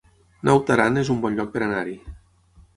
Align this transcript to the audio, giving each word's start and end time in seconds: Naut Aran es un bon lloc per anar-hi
Naut 0.49 0.71
Aran 0.77 0.97
es 1.03 1.13
un 1.17 1.21
bon 1.27 1.37
lloc 1.41 1.53
per 1.59 1.65
anar-hi 1.69 1.97